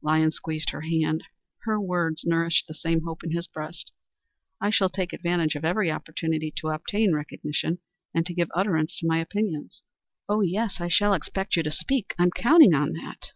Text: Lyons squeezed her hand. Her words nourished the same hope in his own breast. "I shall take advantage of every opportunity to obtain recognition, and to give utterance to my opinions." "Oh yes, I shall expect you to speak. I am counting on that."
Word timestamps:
Lyons 0.00 0.36
squeezed 0.36 0.70
her 0.70 0.82
hand. 0.82 1.24
Her 1.64 1.80
words 1.80 2.22
nourished 2.24 2.68
the 2.68 2.72
same 2.74 3.00
hope 3.02 3.24
in 3.24 3.32
his 3.32 3.48
own 3.48 3.52
breast. 3.52 3.90
"I 4.60 4.70
shall 4.70 4.88
take 4.88 5.12
advantage 5.12 5.56
of 5.56 5.64
every 5.64 5.90
opportunity 5.90 6.52
to 6.58 6.68
obtain 6.68 7.12
recognition, 7.14 7.80
and 8.14 8.24
to 8.26 8.32
give 8.32 8.52
utterance 8.54 8.96
to 9.00 9.08
my 9.08 9.18
opinions." 9.18 9.82
"Oh 10.28 10.40
yes, 10.40 10.80
I 10.80 10.86
shall 10.86 11.14
expect 11.14 11.56
you 11.56 11.64
to 11.64 11.72
speak. 11.72 12.14
I 12.16 12.22
am 12.22 12.30
counting 12.30 12.74
on 12.74 12.92
that." 12.92 13.32